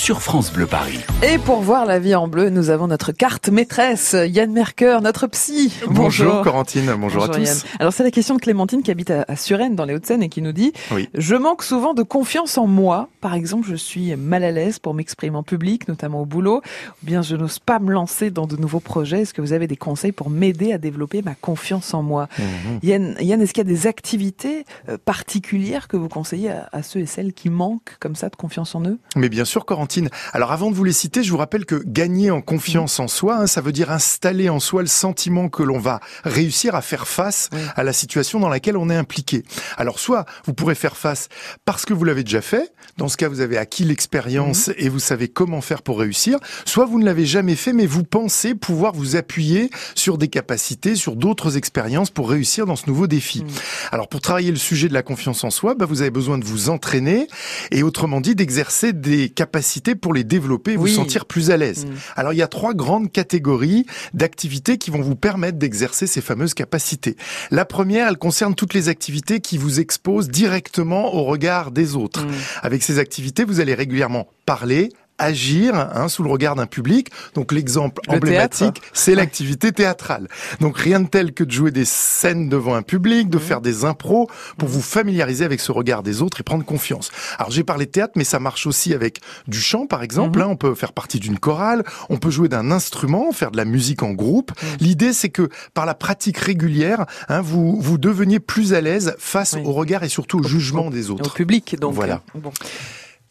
[0.00, 0.98] sur France Bleu Paris.
[1.22, 5.26] Et pour voir la vie en bleu, nous avons notre carte maîtresse, Yann Merker, notre
[5.26, 5.74] psy.
[5.88, 7.42] Bonjour, Corentine, bonjour, à tous.
[7.42, 7.56] Yann.
[7.78, 10.40] Alors c'est la question de Clémentine qui habite à, Suresnes dans les Hauts-de-Seine et qui
[10.40, 11.10] nous dit Oui.
[11.12, 13.10] Je manque souvent de confiance en moi.
[13.20, 16.62] Par exemple, je suis mal à l'aise pour m'exprimer en public, notamment au boulot,
[17.02, 19.20] ou bien je n'ose pas me lancer dans de nouveaux projets.
[19.20, 22.78] Est-ce que vous avez des conseils pour m'aider à développer ma confiance en moi Mhm.
[22.82, 26.82] Yann, Yann est-ce qu'il y a des activités euh, particulières que vous conseillez à, à
[26.82, 28.98] ceux et celles qui manquent comme ça de confiance en eux?
[29.14, 29.89] Mais bien sûr, Corentine.
[30.32, 33.36] Alors avant de vous les citer, je vous rappelle que gagner en confiance en soi,
[33.36, 37.08] hein, ça veut dire installer en soi le sentiment que l'on va réussir à faire
[37.08, 39.42] face à la situation dans laquelle on est impliqué.
[39.76, 41.28] Alors soit vous pourrez faire face
[41.64, 44.98] parce que vous l'avez déjà fait, dans ce cas vous avez acquis l'expérience et vous
[44.98, 48.92] savez comment faire pour réussir, soit vous ne l'avez jamais fait mais vous pensez pouvoir
[48.92, 53.42] vous appuyer sur des capacités, sur d'autres expériences pour réussir dans ce nouveau défi.
[53.42, 53.48] Mm.
[53.92, 56.44] Alors pour travailler le sujet de la confiance en soi, bah, vous avez besoin de
[56.44, 57.26] vous entraîner
[57.70, 61.86] et autrement dit d'exercer des capacités pour les développer et vous sentir plus à l'aise.
[61.86, 61.90] Mm.
[62.16, 66.54] Alors il y a trois grandes catégories d'activités qui vont vous permettre d'exercer ces fameuses
[66.54, 67.16] capacités.
[67.50, 72.24] La première, elle concerne toutes les activités qui vous exposent directement au regard des autres.
[72.24, 72.30] Mm.
[72.62, 74.90] Avec ces activités, vous allez régulièrement parler,
[75.20, 77.10] agir hein, sous le regard d'un public.
[77.34, 80.26] Donc l'exemple Le emblématique, c'est l'activité théâtrale.
[80.60, 83.42] Donc rien de tel que de jouer des scènes devant un public, de Mhm.
[83.44, 87.10] faire des impros pour vous familiariser avec ce regard des autres et prendre confiance.
[87.38, 90.38] Alors j'ai parlé de théâtre, mais ça marche aussi avec du chant par exemple.
[90.38, 90.44] Mhm.
[90.44, 90.48] hein.
[90.50, 94.02] on peut faire partie d'une chorale, on peut jouer d'un instrument, faire de la musique
[94.02, 94.52] en groupe.
[94.62, 94.68] Mhm.
[94.80, 99.54] L'idée c'est que par la pratique régulière, hein, vous vous deveniez plus à l'aise face
[99.54, 99.62] Oui.
[99.64, 101.34] au regard et surtout au jugement des Au autres.
[101.34, 101.94] public, donc.
[101.94, 102.22] Voilà.
[102.36, 102.52] euh, Bon.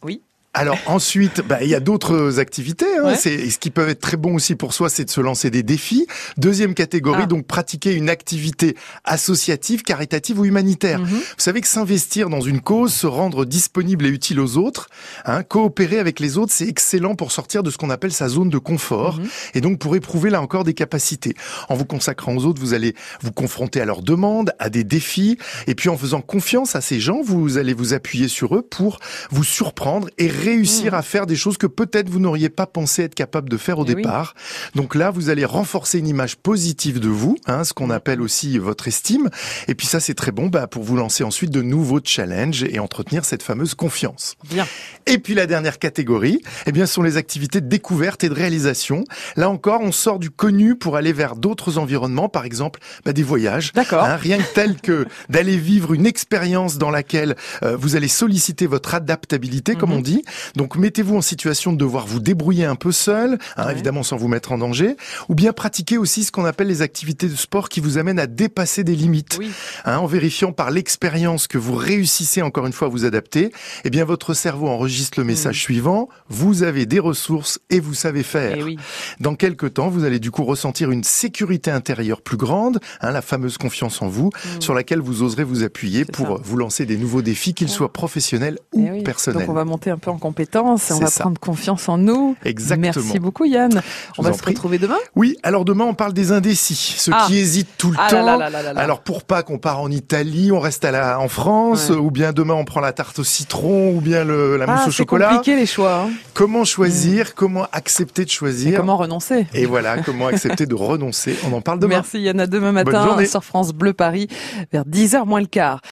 [0.03, 0.22] Oui.
[0.55, 2.86] Alors ensuite, bah, il y a d'autres activités.
[2.97, 3.16] Hein, Ouais.
[3.16, 5.61] c'est ce qui peut être très bon aussi pour soi, c'est de se lancer des
[5.61, 6.08] défis.
[6.38, 7.28] Deuxième catégorie, Ah.
[7.28, 11.00] donc pratiquer une activité associative, caritative ou humanitaire.
[11.00, 11.08] Mhm.
[11.08, 14.89] Vous savez que s'investir dans une cause, se rendre disponible et utile aux autres,
[15.25, 18.50] hein, coopérer avec les autres, c'est excellent pour sortir de ce qu'on appelle sa zone
[18.50, 19.28] de confort Mhm.
[19.53, 21.35] et donc pour éprouver là encore des capacités.
[21.69, 25.38] En vous consacrant aux autres, vous allez vous confronter à leurs demandes, à des défis,
[25.68, 29.00] et puis en faisant confiance à ces gens, vous allez vous appuyer sur eux pour
[29.29, 31.00] vous surprendre et réussir Mhm.
[31.00, 33.85] à faire des choses que peut-être vous n'auriez pas pensé être capable de faire au
[33.85, 33.95] Eh oui.
[33.97, 34.33] départ.
[34.75, 38.57] Donc là, vous allez renforcer une image positive de vous, hein, ce qu'on appelle aussi
[38.57, 39.29] votre estime,
[39.67, 42.79] et puis ça c'est très bon bah, pour vous lancer ensuite de nouveaux challenges et
[42.79, 44.35] entretenir cette fameuse confiance.
[44.50, 44.66] Bien.
[45.05, 48.33] Et puis la dernière catégorie, eh bien, ce sont les activités de découverte et de
[48.33, 49.03] réalisation.
[49.35, 53.23] Là encore, on sort du connu pour aller vers d'autres environnements, par exemple bah, des
[53.23, 53.73] voyages.
[53.73, 54.03] D'accord.
[54.03, 58.67] Hein, rien que tel que d'aller vivre une expérience dans laquelle euh, vous allez solliciter
[58.67, 59.97] votre adaptabilité, comme Mhm.
[59.97, 60.23] on dit.
[60.56, 63.72] Donc mettez-vous en situation de devoir vous débrouiller un peu seul, hein, Ouais.
[63.73, 64.95] évidemment sans vous mettre en danger,
[65.29, 68.28] ou bien pratiquer aussi ce qu'on appelle les activités de sport qui vous amènent à
[68.28, 69.51] dépasser des limites Oui.
[69.85, 73.51] hein, en vérifiant par l'expérience que vous réussissez encore une fois à vous adapter,
[73.84, 75.59] eh bien votre cerveau enregistre le message Mm.
[75.62, 78.56] suivant, vous avez des ressources et vous savez faire.
[78.57, 78.78] Eh oui.
[79.19, 83.22] Dans quelques temps, vous allez du coup ressentir une sécurité intérieure plus grande, hein, la
[83.22, 84.62] fameuse confiance en vous, Mm.
[84.62, 86.44] sur laquelle vous oserez vous appuyer pour ça.
[86.44, 87.73] vous lancer des nouveaux défis, qu'ils Ouais.
[87.73, 89.03] soient professionnels ou Eh oui.
[89.03, 89.39] personnels.
[89.41, 91.22] Donc on va monter un peu en compétence, et on C'est va ça.
[91.24, 92.35] prendre confiance en nous.
[92.46, 92.94] Exactement.
[93.03, 93.81] Merci beaucoup Yann.
[94.18, 94.52] On va se prie.
[94.53, 94.97] retrouver demain?
[95.16, 97.25] Oui, alors demain on parle des indécis, ceux Ah.
[97.28, 98.25] qui hésitent tout le Ah temps.
[98.25, 98.81] là là là là là.
[98.81, 101.96] Alors pour pas qu'on part en Italie, on reste à la, en France, Ouais.
[101.96, 104.88] ou bien demain on prend la tarte au citron, ou bien le, la mousse ah,
[104.88, 105.30] au c'est chocolat.
[105.30, 106.03] compliqué les choix.
[106.06, 106.09] hein.
[106.34, 111.36] Comment choisir Comment accepter de Et choisir comment renoncer Et voilà, comment accepter de renoncer
[111.50, 111.96] On en parle demain.
[111.96, 114.28] Merci Yann, à demain matin sur France Bleu Paris
[114.72, 115.81] vers 10h moins le quart.